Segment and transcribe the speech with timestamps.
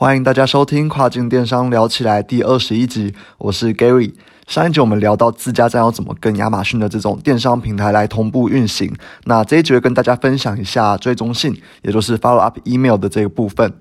[0.00, 4.14] 欢迎大家收听跨境电商聊起来第二十一集，我是 Gary。
[4.46, 13.72] 上一集我们聊到自家站要怎么跟亚马逊的这种电商平台来同步运行，那这一集会跟大家分享一下追踪性，也就是 follow up email 的这个部分。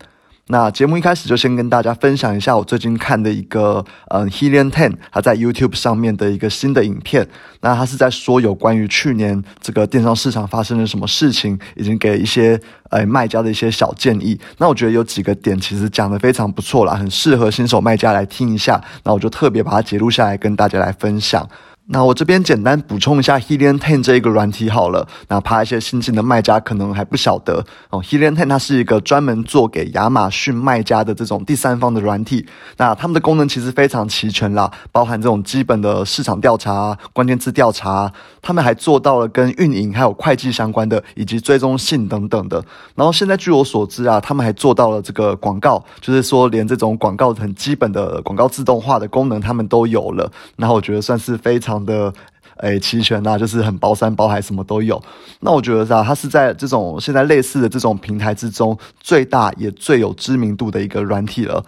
[0.50, 7.28] 那节目一开始就先跟大家分享一下我最近看的一个，嗯，Helium Ten，他在 YouTube 上面的一个新的影片。
[7.60, 12.58] 那他是在说有关于去年这个电商市场发生了什么事情，已经给一些
[12.92, 14.40] 呃卖家的一些小建议。
[14.58, 18.82] 那我觉得有几个点其实讲的非常不错啦，很适合新手卖家来听一下。
[19.04, 21.46] 那我就特别把它截录下来跟大家来分享。
[21.90, 28.04] 那我这边简单补充一下 Helium Ten 这一个软体好了，哪怕一些新进的卖家可能还不晓得哦。
[28.04, 42.62] Helium Ten 它是一个专门做给亚马逊卖家的这种第三方的软体，那他们的功能其实非常齐全啦，包含这种基本的市场调查、关键字调查，他们还做到了跟运营还有会计相关的，以及追踪性等等的。
[42.96, 50.30] 然后现在据我所知啊，他们还做到了这个广告，就是说连这种广告很基本的广告自动化的功能他们都有了。
[50.58, 51.77] 然后我觉得算是非常。
[51.86, 52.14] 的
[52.58, 55.02] 诶，齐全呐，就是很包山包海，什么都有。
[55.42, 61.64] 那我觉得啊，它是在这种现在类似的这种平台之中，最大也最有知名度的一个软体了。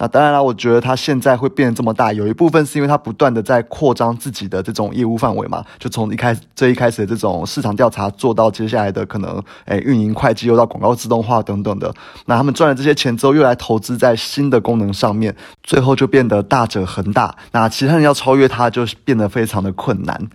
[0.00, 11.92] 那当然了，我觉得它现在会变得这么大，有一部分是因为它不断的在扩张自己的这种业务范围嘛，就从一开始最一开始的这种市场调查做到接下来的可能，诶运营会计又到广告自动化等等的。
[12.24, 17.36] 那他们赚了这些钱之后，又来投资在新的功能上面，最后就变得大者恒大。
[17.52, 20.28] 那其他人要超越它，就变得非常的困难。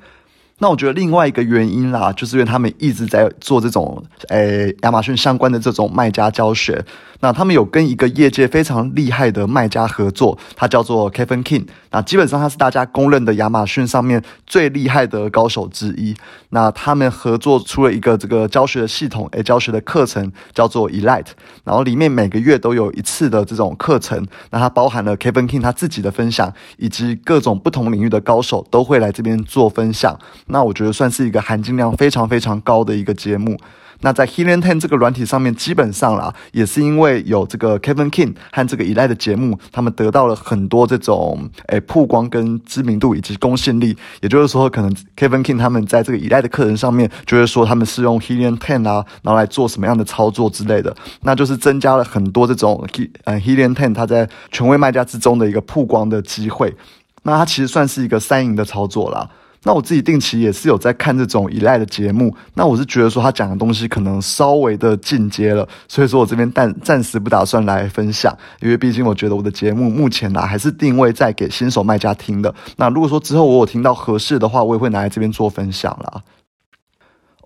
[0.60, 6.84] 那我觉得另外一个原因啦，就是因为他们一直在做这种，诶，亚马逊相关的这种卖家教学。
[7.22, 11.66] 那他们有跟一个业界非常厉害的卖家合作，他叫做 Kevin King。
[11.92, 16.16] 那基本上他是大家公认的亚马逊上面最厉害的高手之一。
[16.50, 21.28] 那他们合作出了一个这个教学的系统，诶，教学的课程叫做 Elite。
[21.64, 30.18] 然后里面每个月都有一次的这种课程，那它包含了 Kevin King 他自己的分享，以及各种不同领域的高手都会来这边做分享。
[30.48, 33.58] 那我觉得算是一个含金量非常非常高的一个节目。
[34.02, 43.98] 那在 Helium Ten 这个软体上面，基本上啦，也是因为有这个 Kevin King 和这个依赖的节目，他们得到了很多这种诶曝光跟知名度以及公信力。
[44.22, 52.86] 也就是说，可能 Kevin King 他们在这个依赖的课程上面，就会说他们是用 Helium Ten 啊，然后来做什么样的操作之类的，那就是增加了很多这种
[53.24, 56.76] 呃 Helium Ten 它在权威卖家之中的一个曝光的机会。
[57.24, 59.28] 那它其实算是一个三赢的操作啦。
[59.66, 68.32] 那我自己定期也是有在看这种依赖的节目，那我是觉得说他讲的东西可能稍微的进阶了，所以说我这边暂暂时不打算来分享，
[68.62, 72.54] 因为毕竟我觉得我的节目目前呢还是定位在给新手卖家听的。
[72.78, 76.22] 那如果说之后我有听到合适的话，我也会拿来这边做分享啦。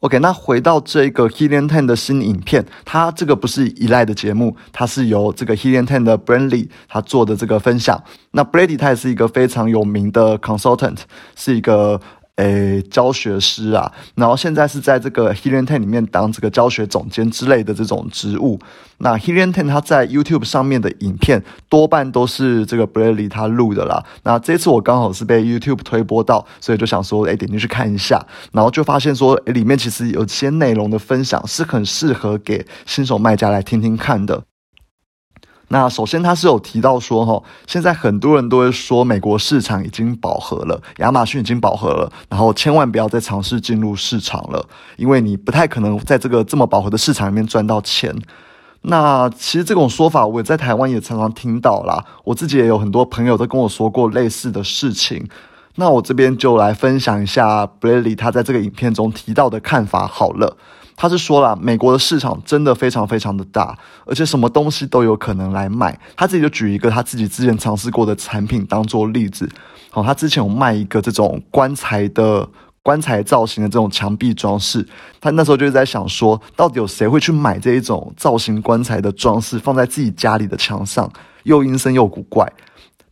[0.02, 8.02] OK，那回到这个 HEALING TEN 的新影片，它这个不是依赖的节目，它是由这个 HEALING TEN 的 Brandly 他做的这个分享。
[8.32, 11.00] 那 Brady 他也是一个非常有名的 consultant，
[11.36, 12.00] 是一个。
[12.40, 18.58] 诶，教学师啊，然后现在是在这个 Helium Ten 里面当这个教学总监之类的这种职务。
[19.00, 24.02] 那 Helium Ten 他在 YouTube 上面的影片多半都是这个 Bradley 他录的啦。
[24.24, 34.44] 那这次我刚好是被 YouTube 推播到，所以就想说，诶，点进去看一下，然后就发现说，诶，里面其实有些内容的分享是很适合给新手卖家来听听看的。
[35.69, 44.66] 那首先他是有提到说，哈，现在很多人都会说美国市场已经饱和了，亚马逊已经饱和了，然后千万不要再尝试进入市场了，
[44.97, 48.16] 因为你不太可能在这个这么饱和的市场里面赚到钱。
[48.81, 55.28] 那其实这种说法我在台湾也常常听到啦，我自己也有很多朋友都跟我说过类似的事情。
[55.75, 60.57] 那我这边就来分享一下 Bradley 他在这个影片中提到的看法好了。
[61.02, 63.74] 他是说了，美国的市场真的非常非常的大，
[64.06, 65.98] 而且什么东西都有可能来卖。
[66.18, 69.50] 他自己就举一个他自己之前尝试过的产品当做例子。
[69.92, 72.46] 好，他之前有卖一个这种棺材的
[72.84, 74.86] 棺材造型的这种墙壁装饰。
[75.22, 81.10] 他那时候就是在想说，到底有谁会去买这一种造型棺材的装饰，放在自己家里的墙上，
[81.44, 82.46] 又阴森又古怪。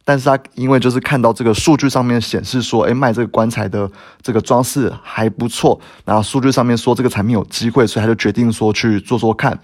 [0.07, 9.59] 但是他因为就是看到这个数据上面显示说，诶，卖这个棺材的这个装饰还不错，然后数据上面说这个产品有机会，所以他就决定说去做做看。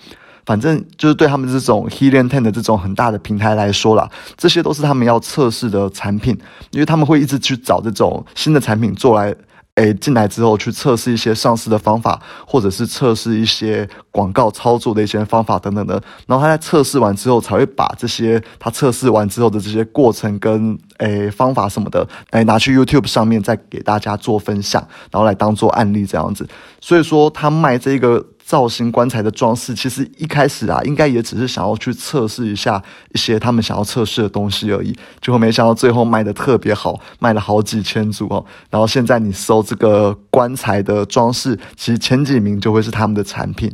[0.45, 6.37] 反正就是对他们这种 Helium Ten 的这种很大的平台来说啦，这些都是他们要测试的产品，
[6.71, 9.33] 因为他们会一直去找这种新的产品做来。
[9.75, 16.01] 诶，进来之后去测试一些上市的方法，或者是测试一些广告操作的一些方法等等的。
[16.27, 24.79] 然后他在测试完之后，才会把这些他测试完之后的这些过程跟诶方法什么的，诶拿去 YouTube 上面再给大家做分享，
[25.11, 26.47] 然后来当做案例这样子。
[26.79, 32.81] 所以说，他卖这个造型棺材的装饰，其实一开始啊，应该也只是想要去测试一下
[33.13, 34.91] 一些他们想要测试的东西而已。
[35.21, 38.45] 结果没想到最后卖的特别好，卖了好几千组哦。
[38.69, 43.71] 然后现在你搜这个棺材的装饰，其实前几名就会是他们的产品。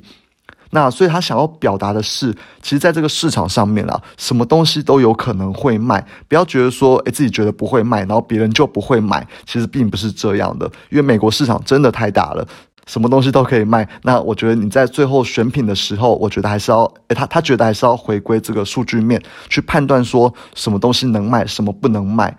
[0.72, 2.31] 那所以他想要表达的是，
[2.62, 6.06] 其实在这个市场上面啊，什么东西都有可能会卖。
[6.27, 9.27] 不要觉得说，诶，自己觉得不会卖，然后别人就不会买。
[9.48, 12.48] 其实并不是这样的，因为美国市场真的太大了，
[12.89, 13.88] 什么东西都可以卖。
[14.01, 22.36] 那我觉得你在最后选品的时候，我觉得还是要，诶，他他觉得还是要回归这个数据面去判断，说什么东西能卖，什么不能卖。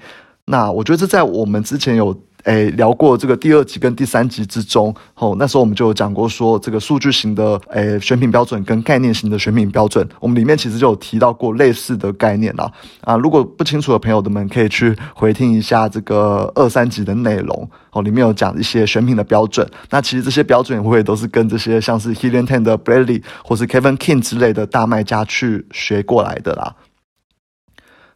[0.47, 2.15] 那我觉得这在我们之前有。
[2.45, 12.71] 诶，聊过这个第二集跟第三集之中，哦，那时候我们就有讲过说，这个数据型的诶选品标准跟概念型的选品标准，我们里面其实就有提到过类似的概念啦。
[13.03, 19.69] 啊，如果不清楚的朋友们可以去回听一下这个二三集的内容，哦，里面有讲一些选品的标准。
[19.91, 26.75] 那其实这些标准会都是跟这些像是 Helium Ten 的 Bradley 或是 Kevin King 之类的大卖家去学过来的啦。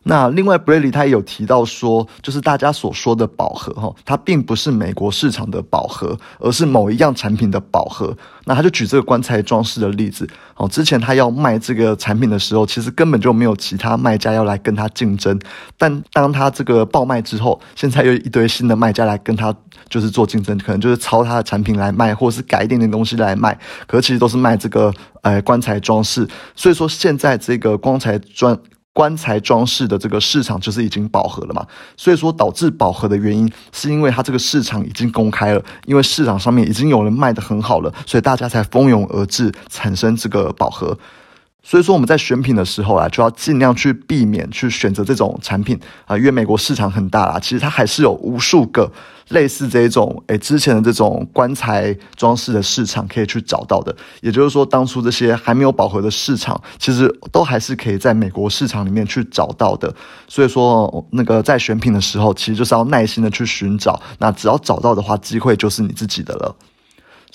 [0.04, 8.16] 那另外 b r a d l y 他也有提到说，就是大家所说的饱和哈，它并不是美国市场的饱和，而是某一样产品的饱和。
[8.44, 15.40] 那他就举这个棺材装饰的例子哦，之前他要卖这个产品的时候，其实根本就没有其他卖家要来跟他竞争。
[15.78, 19.54] 但当他这个爆卖之后，现在又一堆新的卖家来跟他
[19.88, 24.92] 就是做竞争，可能就是抄他的产品来卖，或者是改一点点东西来卖，可是其实都是卖这个
[25.22, 26.28] 呃棺材装饰。
[26.54, 28.54] 所以说现在这个棺材装。
[28.94, 40.96] 棺材装饰的这个市场就是已经饱和了嘛，所以说导致饱和的原因，是因为它这个市场已经公开了，因为市场上面已经有人卖得很好了，所以大家才蜂拥而至，产生这个饱和。
[41.66, 48.92] 所以说我们在选品的时候啊，就要尽量去避免去选择这种产品啊，因为美国市场很大啦，其实它还是有无数个
[49.30, 53.96] 类似这种诶之前的这种棺材装饰的市场可以去找到的。
[54.20, 59.92] 也就是说，当初这些还没有饱和的市场，其实都还是可以在美国市场里面去找到的。
[60.28, 66.54] 所以说，那个在选品的时候，其实就是要耐心的去寻找，那只要找到的话，机会就是你自己的了。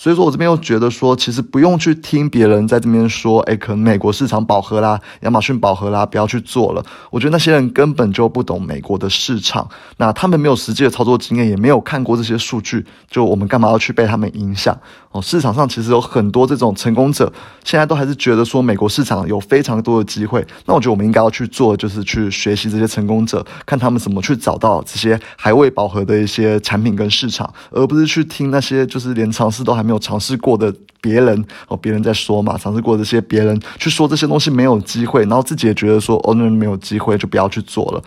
[0.02, 6.82] 所以说我这边又觉得说，其实不用去听别人在这边说，哎，可能美国市场饱和啦，亚马逊饱和啦，不要去做了。
[7.12, 9.68] 我觉得那些人根本就不懂美国的市场，
[9.98, 14.80] 那他们没有实际的操作经验，也没有看过这些数据，就我们干嘛要去被他们影响？
[15.12, 17.30] 哦，市场上其实有很多这种成功者，
[17.66, 20.48] 现在都还是觉得说美国市场有非常多的机会。
[20.66, 30.00] 那我觉得我们应该要去做，就是去学习这些成功者，看他们怎么去找到这些还未饱和的一些产品跟市场，而不是去听那些就是连尝试都还没。
[30.00, 30.72] 有尝试过的
[31.02, 38.04] 别人哦，别人在说嘛，尝试过这些别人去说这些东西没有机会，然后自己也觉得说哦，那没有机会就不要去做了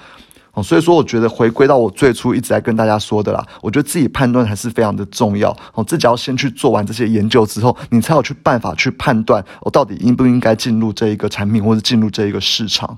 [0.52, 0.62] 哦。
[0.62, 5.82] 所以说，我觉得回归到我最初一直在跟大家说的啦，我觉得自己判断还是非常的重要哦。
[5.82, 12.96] 自己要先去做完这些研究之后，你才有去办法去判断我到底应不应该进入这一个产品或者进入这一个市场。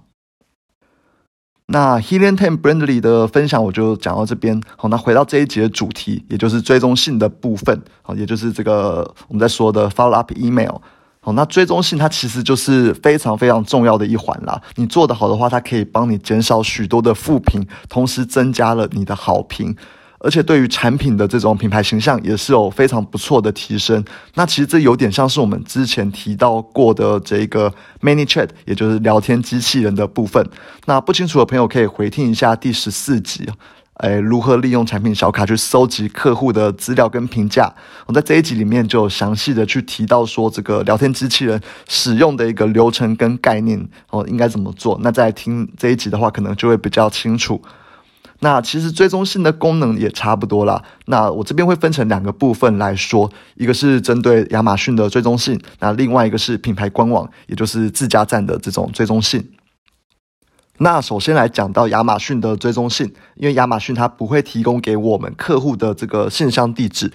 [1.66, 4.60] 那 Helen Ten Brandley 的分享我就讲到这边。
[4.76, 7.82] 好，那回到这一集的主题，也就是追踪性的部分。
[8.02, 10.76] 好，也就是这个我们在说的 Follow Up Email。
[11.20, 14.60] 好，那追踪性它其实就是非常非常重要的一环啦。
[14.74, 19.74] 你做得好的话，它可以帮你减少许多的负评，同时增加了你的好评。
[20.24, 24.02] 而且对于产品的这种品牌形象也是有非常不错的提升。
[24.32, 30.48] 那其实这有点像是我们之前提到过的这个 Many Chat，也就是聊天机器人的部分。
[30.86, 33.46] 那不清楚的朋友可以回听一下第十四集，
[33.98, 37.70] 哎，如何利用产品小卡去搜集客户的资料跟评价。
[38.06, 44.98] 我在这一集里面就有详细的去提到说这个聊天机器人使用的一个流程跟概念哦，应该怎么做。
[45.02, 47.60] 那在听这一集的话，可能就会比较清楚。
[48.44, 50.84] 那其实追踪性的功能也差不多啦。
[51.06, 59.42] 那我这边会分成两个部分来说，一个是针对亚马逊的追踪性，那另外一个是品牌官网，也就是自家站的这种追踪性。
[60.76, 67.10] 那首先来讲到亚马逊的追踪性，因为亚马逊它不会提供给我们客户的这个信箱地址。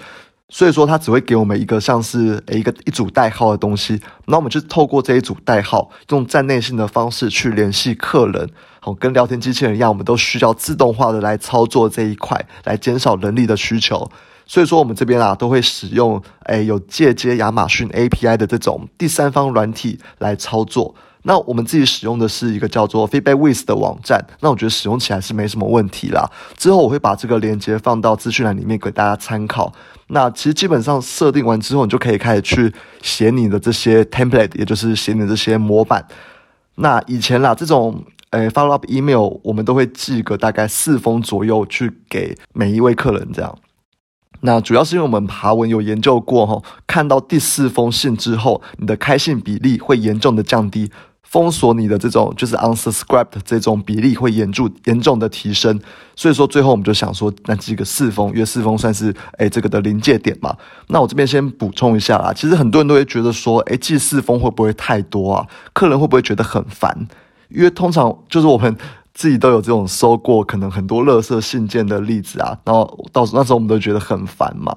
[0.51, 8.49] 所以说，它只会给我们一个像是诶一个一组代号的东西，那我们就透过这一组代号，用站内信的方式去联系客人。
[8.79, 14.09] 好，跟聊天机器人一样，我们都需要自动化的来操作这一块，来减少人力的需求。
[14.47, 20.95] 所以说，我们这边啊，都会使用诶有借接亚马逊 API 的这种第三方软体来操作。
[21.29, 26.27] 那我们自己使用的是一个叫做 Feedback With 的网站，那我觉得使用起来是没什么问题啦。
[26.57, 29.71] 之后我会把这个链接放到资讯栏里面给大家参考。
[30.07, 36.03] 那其实基本上设定完之后，你就可以开始去写你的这些 template，也就是写你的这些模板。
[36.77, 43.55] 那以前啦，这种呃 follow up email 我们都会寄个大概四封左右去给每一位客人这样。
[44.41, 50.89] 那主要是因为我们爬文有研究过哈，看到第四封信之后，你的开信比例会严重的降低，
[51.29, 55.79] 封锁你的这种就是 unsubscribed 这种比例会严重严重的提升。
[56.15, 60.55] 所以说最后我们就想说，那这个四封，因为四封算是诶这个的临界点嘛。
[60.87, 65.47] 那我这边先补充一下啦，其实很多人都会觉得说，诶寄四封会不会太多啊？
[65.73, 67.07] 客人会不会觉得很烦？
[67.49, 68.75] 因为通常就是我们。
[69.11, 74.73] 自己都有这种收过可能很多垃圾信件的例子啊，然后到那时候我们都觉得很烦嘛。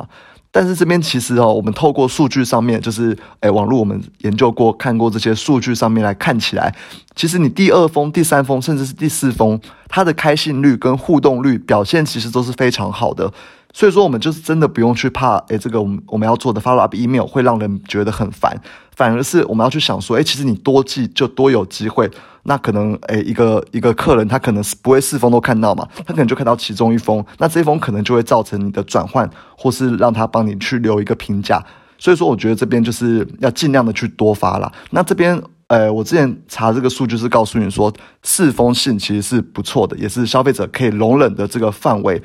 [0.55, 6.73] 但是这边其实哦，我们透过数据上面，就是诶网络我们研究过看过这些数据上面来看起来，
[7.17, 13.33] 其实你第二封、第三封，甚至是第四封，它的开信率跟互动率表现其实都是非常好的。
[13.73, 18.55] 所以说，我们就是真的不用去怕，诶，这个我们我们要做的 follow up email 会让人觉得很烦，
[18.95, 22.11] 反而是我们要去想说，诶，其实你多寄就多有机会。
[22.45, 31.65] 那可能，诶，一个一个客人他可能是不会四封都看到嘛，他可能就看到其中一封，那这一封可能就会造成你的转换，或是让他帮你去留一个评价。
[31.99, 34.73] 所以说，我觉得这边就是要尽量的去多发啦。
[34.91, 37.93] 那这边，呃，我之前查这个数据是告诉你说，
[38.25, 42.21] 四封信其实是不错的，也是消费者可以容忍的这个范围。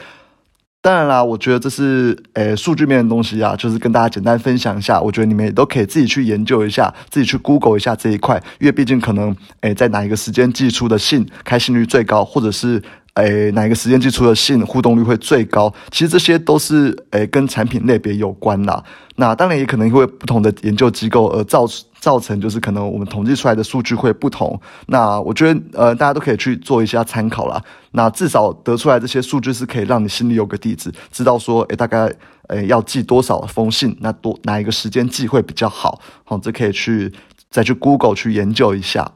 [0.87, 5.01] 当然啦，我觉得这是诶数据面的东西啊，就是跟大家简单分享一下。
[5.01, 12.81] 我觉得你们也都可以自己去研究一下，自己去 Google 一下这一块，因为毕竟可能诶在哪一个时间寄出的信开信率最高，或者是
[13.15, 18.81] 诶哪一个时间寄出的信互动率会最高，其实这些都是诶跟产品类别有关啦。
[19.17, 21.67] 那当然也可能会不同的研究机构而造
[21.99, 24.59] 造成，就是可能我们统计出来的数据会不同。
[24.87, 27.61] 那我觉得呃大家都可以去做一下参考啦。
[27.91, 32.13] 那至少得出来这些数据是可以让你心里有个地址，知道说诶大概
[32.49, 35.99] 诶要寄多少封信，那多哪一个时间寄会比较好。
[36.23, 37.11] 好，这可以去
[37.49, 39.11] 再去 Google 去研究一下。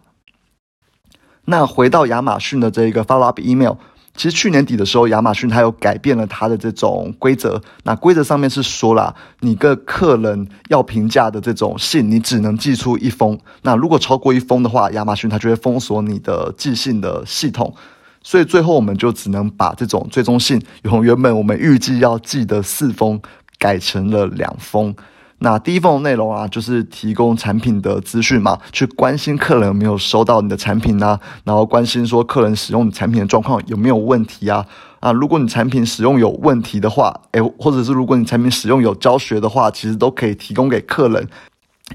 [1.46, 3.76] 那回到亚马逊的这一个 follow up email。
[4.16, 7.62] 其实去年底的时候，亚马逊它有改变了它的这种规则。
[7.84, 13.40] 那规则上面是说了，你个客人要评价的这种信，你只能寄出一封。
[13.62, 17.74] 那如果超过一封的话，亚马逊它就会封锁你的寄信的系统。
[18.22, 23.20] 所以最后我们就只能把这种最终信，从原本我们预计要寄的四封，
[23.58, 24.94] 改成了两封。
[25.44, 34.64] 那第一封内容啊，就是提供产品的资讯嘛，去关心客人有没有收到你的产品啊，然后关心说客人使用产品的状况有没有问题啊
[35.00, 41.28] 啊，如果你产品使用有问题的话，诶，或者是如果你产品使用有教学的话，其实都可以提供给客人。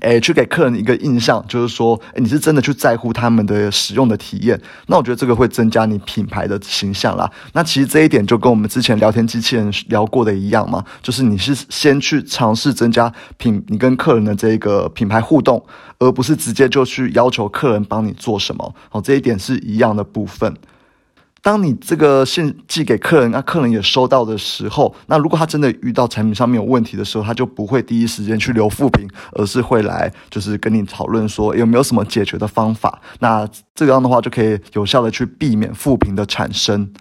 [0.00, 4.60] 诶，去给客人一个印象，就是说，诶，你是真的去在乎他们的使用的体验。
[4.86, 7.30] 那我觉得这个会增加你品牌的形象啦。
[7.52, 15.64] 那其实这一点就跟我们之前聊天机器人聊过的一样嘛，就是你是先去尝试增加品，你跟客人的这个品牌互动，
[15.98, 18.74] 而不是直接就去要求客人帮你做什么。
[18.88, 20.54] 好，这一点是一样的部分。
[21.46, 33.00] 当你这个信寄给客人，那客人也收到的时候，那如果他真的遇到产品上面有问题的时候，他就不会第一时间去留负评，而是会来就是跟你讨论说有没有什么解决的方法。
[33.20, 36.92] 那这样的话就可以有效的去避免负评的产生。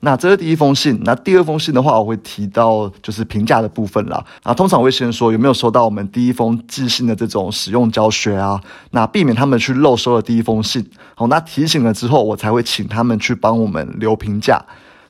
[0.00, 4.22] 那这是第一封信，那第二封信的话，我会提到就是评价的部分啦。
[4.42, 8.60] 啊，通常我会先说有没有收到我们第一封寄信的这种使用教学啊，
[8.90, 10.86] 那避免他们去漏收了第一封信。
[11.14, 14.62] 好，那提醒了之后，我才会请他们去帮我们留评价。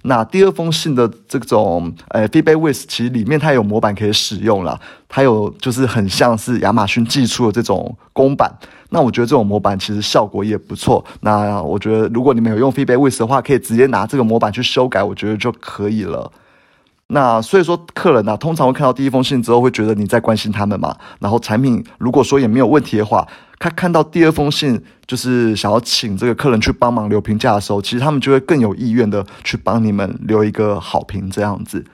[0.02, 8.48] 那第二封信的这种呃 feedback with，其实里面它有模板可以使用了，它有就是很像是亚马逊寄出的这种公版。
[8.96, 11.04] 那我觉得这种模板其实效果也不错。
[11.20, 16.32] 那我觉得如果你们有用 feedback with 的话，可以直接拿这个模板去修改，我觉得就可以了。
[17.08, 20.96] 那所以说，客人呢通常会看到第一封信之后，会觉得你在关心他们嘛。
[21.20, 31.84] 然后产品如果说也没有问题的话，他看到第二封信，就是想要请这个客人去帮忙留评价的时候，其实他们就会更有意愿的去帮你们留一个好评这样子。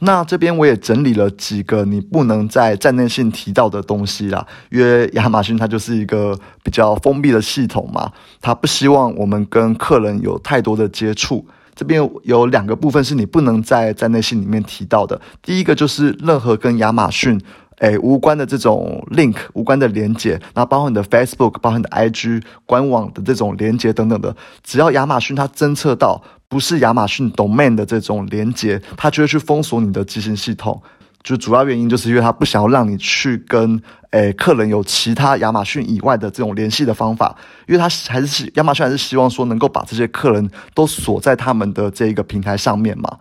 [0.00, 11.46] 那这边我也整理了几个你不能在站内信提到的东西啦，因为亚马逊它就是一个比较封闭的系统嘛，它不希望我们跟客人有太多的接触。
[11.74, 17.40] 这边有两个部分是你不能在站内信里面提到的，第一个就是任何跟亚马逊。
[17.78, 30.82] 诶，无关的这种 link，无关的连接，那包括你的 Facebook，包括你的 IG 官网的这种连接等等的，只要亚马逊它侦测到不是亚马逊 domain 的这种连接，它就会去封锁你的执行系统。
[31.22, 43.18] 就主要原因就是因为它不想要让你去跟诶客人有其他亚马逊以外的这种联系的方法，因为它还是亚马逊还是希望说能够把这些客人都锁在他们的这一个平台上面嘛。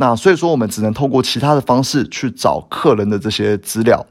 [0.00, 4.04] 那所以说，我们只能通过其他的方式去找客人的这些资料。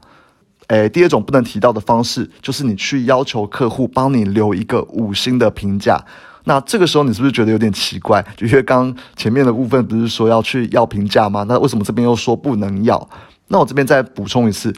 [0.68, 6.00] 诶，第二种不能提到的方式，就是你去要求客户帮你留一个五星的评价。
[6.44, 8.24] 那这个时候你是不是觉得有点奇怪？
[8.36, 11.44] 就因为刚前面的部分不是说要去要评价吗？
[11.48, 13.10] 那为什么这边又说不能要？
[13.48, 14.72] 那我这边再补充一次。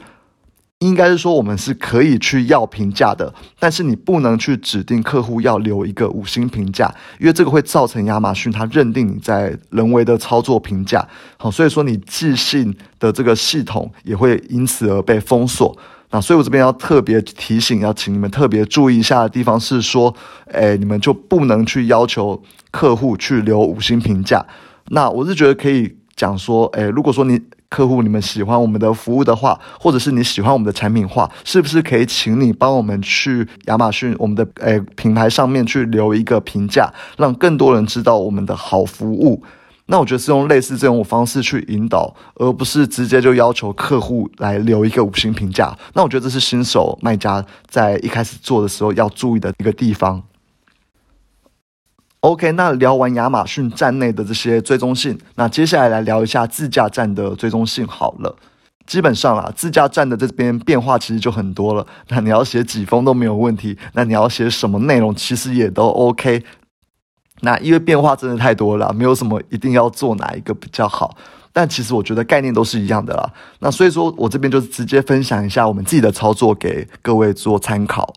[0.83, 11.07] 应该是说，我们是可以去要评价的，但是你不能去指定客户要留一个五星评价，因为这个会造成亚马逊它认定你在人为的操作评价。
[11.37, 15.77] 好，所以说你寄信的这个系统也会因此而被封锁。
[16.11, 20.15] 那所以我这边要特别提醒，要请你们特别注意一下的地方是说，
[20.51, 24.45] 哎，你们就不能去要求客户去留五星评价。
[24.89, 27.41] 那我是觉得可以讲说，哎，如果说你。
[27.73, 39.43] 客户，你们喜欢我们的服务的话，或者是你喜欢我们的产品话，是不是可以请你帮我们去亚马逊我们的诶品牌上面去留一个评价，让更多人知道我们的好服务？
[39.87, 45.75] 那我觉得是用类似这种方式去引导，而不是直接就要求客户来留一个五星评价。
[45.95, 50.23] 那我觉得这是新手卖家在一开始做的时候要注意的一个地方。
[52.23, 58.37] OK，那聊完亚马逊站内的这些追踪性，那接下来来聊一下自驾站的追踪性好了。
[58.87, 61.85] 基本上啊，自驾站的这边变化其实就很多了。
[62.11, 66.45] 那你要写几封都没有问题，那你要写什么内容其实也都 OK。
[67.41, 71.17] 那因为变化真的太多了，没有什么一定要做哪一个比较好。
[71.52, 73.29] 但其实我觉得概念都是一样的啦。
[73.59, 78.14] 那所以说我这边就直接分享一下我们自己的操作给各位做参考。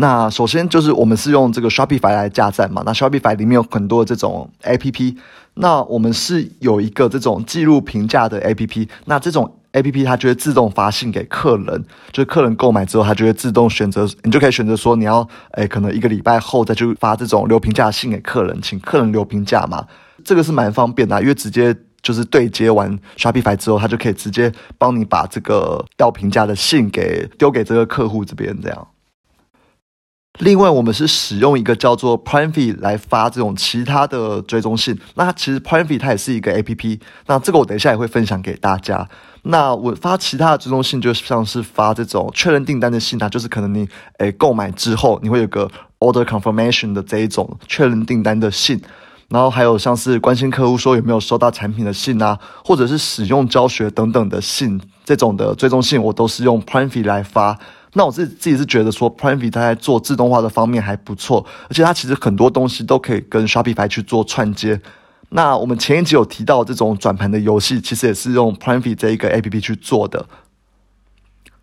[0.00, 5.16] 那首先就是我们是用这个 Shopify 来架站嘛，那 Shopify 里面有很多这种 APP，
[5.54, 19.84] 那我们是有一个这种记录评价的 APP，那这种 APP 它就会自动发信给客人，就是客人购买之后，它就会自动选择，你就可以选择说你要，诶，可能一个礼拜后再去发这种留评价信给客人，请客人留评价嘛，
[20.24, 28.86] 这个是蛮方便的，因为直接就是对接完 Shopify 之后，它就可以直接帮你把这个要评价的信给丢给这个客户这边这样。
[30.38, 34.96] 另外，我们是使用一个叫做 p r i m e f e 来发这种其他的追踪信。
[35.16, 37.00] 那其实 p r i m e f e 它也是一个 A P P。
[37.26, 39.08] 那这个我等一下也会分享给大家。
[39.42, 45.68] 那我发其他的追踪信，就像是发这种确认订单的信啊，就是可能你诶购买之后，你会有个
[45.98, 48.80] Order Confirmation 的这一种确认订单的信。
[49.30, 57.58] 然后还有像是关心客户说有没有收到产品的信啊，或者是使用教学等等的信，这种的追踪信我都是用 p r i m e f e 来发。
[57.94, 64.80] 那我自自己是觉得说，Prime V 它在做自动化的方面还不错，而且它其实很多东西都可以跟 Shopify 去做串接。
[65.30, 70.26] 那我们前一集有提到这种转盘的游戏，其实也是用 Prime V 这一个 APP 去做的。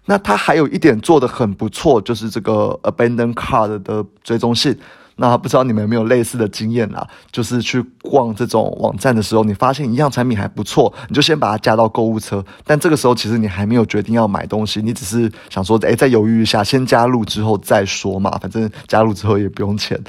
[0.06, 4.78] 那它还有一点做的很不错，就是这个 Abandoned Card 的追踪性。
[5.18, 7.08] 那不知道你们有没有类似的经验啊？
[7.32, 12.44] 就是去逛这种网站的时候，你发现一样产品还不错，你就先把它加到购物车。
[12.66, 20.00] 但这个时候其实你还没有决定要买东西，你只是想说，哎，再犹豫一下，先加入之后再说嘛，反正加入之后也不用钱。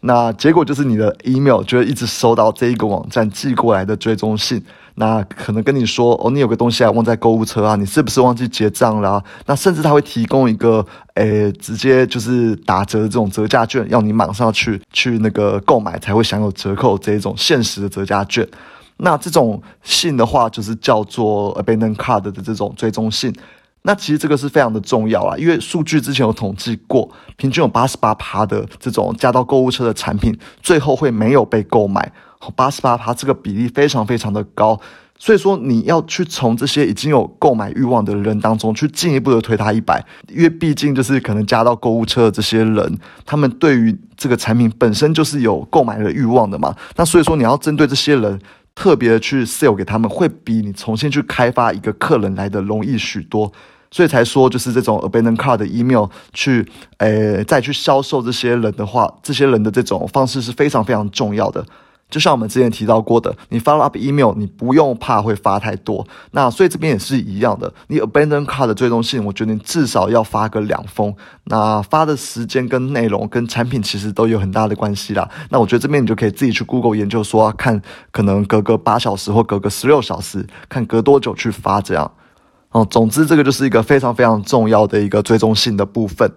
[0.00, 4.62] 那结果就是你的 email 就会一直收到这一个网站寄过来的追踪信。
[4.98, 9.22] 那可能跟你说哦，你有个东西还忘在购物车啊，你是不是忘记结账了？
[9.44, 18.48] 那甚至他会提供一个诶，直接就是打折的这种折价券，要你马上去去那个购买才会享有折扣这一种限时的折价券。
[18.96, 23.30] 那这种信的话，就是叫做 abandon card 的这种追踪信。
[23.82, 32.10] 那其实这个是非常的重要啊，因为数据之前有统计过，平均有八十八趴的这种加到购物车的产品，最后会没有被购买。
[32.54, 34.78] 八十八趴这个比例非常非常的高，
[35.18, 46.74] 所以说你要去从这些已经有购买欲望的人当中去进一步的推他一百，因为毕竟就是可能加到购物车的这些人，他们对于这个产品本身就是有购买的欲望的嘛。
[46.96, 48.38] 那所以说你要针对这些人
[48.74, 53.50] 特别的去 sell 给他们，会比你重新去开发一个客人来的容易许多。
[53.90, 56.66] 所以才说就是这种 abandon card 的 email 去
[56.98, 61.64] 诶再去销售这些人的话，这些人的这种方式是非常非常重要的。
[62.08, 66.06] 就像我们之前提到过的，你 follow up email，你不用怕会发太多。
[66.30, 71.12] 那所以这边也是一样的，你 abandon card 的追踪信，我觉得你至少要发个两封。
[71.44, 75.28] 那发的时间跟内容跟产品其实都有很大的关系啦。
[75.50, 82.10] 那我觉得这边你就可以自己去 Google 研究，说看可能隔个八小时或隔个十六小时，看隔多久去发这样。
[82.70, 86.30] 哦，总之这个就是一个非常非常重要的一个追踪性的部分。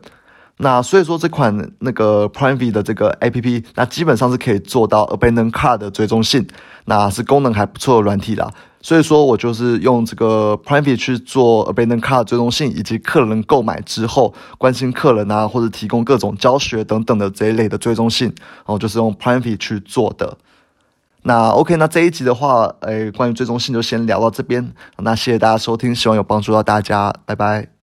[0.62, 6.46] 那所以说这款那个 Prime V 的这个 A P P，那基本上是可以做到 Abandon Card 的追踪性，
[6.84, 8.52] 那是功能还不错的软体啦。
[8.82, 20.38] 所以说我就是用这个 Prime V 去做 Abandon Card 追踪性，以及客人购买之后关心客人啊，或者提供各种教学等等的这一类的追踪性，然后就是用 Prime V 去做的。
[21.24, 24.74] 那 OK，那这一集的话，诶，关于追踪性就先聊到这边。
[24.98, 27.79] 那谢谢大家收听，希望有帮助到大家，拜拜。